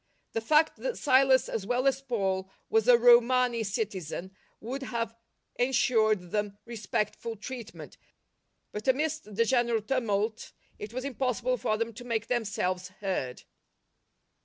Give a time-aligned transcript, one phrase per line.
[0.31, 5.15] The fact that Silas as well as Paul was a Romani citizen would have
[5.59, 7.97] ensured them respectful treatment,
[8.71, 13.43] but amidst the general tumult it was impossible for them to make themselves heard.